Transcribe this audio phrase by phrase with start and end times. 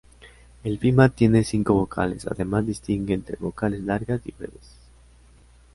[0.63, 4.79] El pima tiene cinco vocales, además distingue entre vocales largas y breves.